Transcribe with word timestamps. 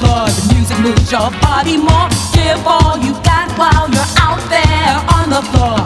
floor. 0.00 0.26
The 0.26 0.54
music 0.54 0.78
moves 0.80 1.10
your 1.10 1.30
body 1.40 1.76
more. 1.76 2.08
Give 2.32 2.60
all 2.66 2.96
you 2.98 3.12
got 3.22 3.50
while 3.58 3.88
you're 3.90 4.12
out 4.20 4.42
there 4.48 4.94
on 5.16 5.30
the 5.30 5.42
floor. 5.52 5.80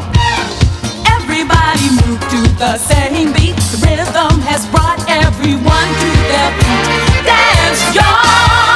Everybody 1.16 1.86
move 2.00 2.20
to 2.34 2.40
the 2.58 2.78
same 2.78 3.32
beat. 3.32 3.56
The 3.72 3.78
rhythm 3.86 4.40
has 4.46 4.66
brought 4.68 5.00
everyone 5.08 5.88
to 6.02 6.10
their 6.30 6.50
feet. 6.60 7.26
Dance, 7.26 7.82
y'all. 7.94 8.75